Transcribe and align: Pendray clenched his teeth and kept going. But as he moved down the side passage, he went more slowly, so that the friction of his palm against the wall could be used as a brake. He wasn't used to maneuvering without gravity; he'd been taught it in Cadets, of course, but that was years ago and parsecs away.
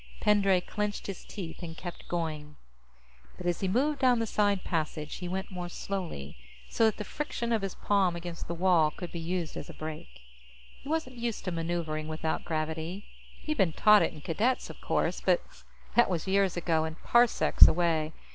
Pendray 0.19 0.61
clenched 0.61 1.05
his 1.05 1.23
teeth 1.23 1.61
and 1.61 1.77
kept 1.77 2.07
going. 2.07 2.55
But 3.37 3.45
as 3.45 3.59
he 3.59 3.67
moved 3.67 3.99
down 3.99 4.17
the 4.17 4.25
side 4.25 4.63
passage, 4.63 5.17
he 5.17 5.27
went 5.27 5.51
more 5.51 5.69
slowly, 5.69 6.37
so 6.71 6.85
that 6.85 6.97
the 6.97 7.03
friction 7.03 7.51
of 7.53 7.61
his 7.61 7.75
palm 7.75 8.15
against 8.15 8.47
the 8.47 8.55
wall 8.55 8.89
could 8.89 9.11
be 9.11 9.19
used 9.19 9.55
as 9.55 9.69
a 9.69 9.75
brake. 9.75 10.21
He 10.81 10.89
wasn't 10.89 11.17
used 11.17 11.45
to 11.45 11.51
maneuvering 11.51 12.07
without 12.07 12.43
gravity; 12.43 13.05
he'd 13.43 13.57
been 13.57 13.73
taught 13.73 14.01
it 14.01 14.11
in 14.11 14.21
Cadets, 14.21 14.71
of 14.71 14.81
course, 14.81 15.21
but 15.23 15.43
that 15.93 16.09
was 16.09 16.25
years 16.25 16.57
ago 16.57 16.83
and 16.83 16.97
parsecs 17.03 17.67
away. 17.67 18.11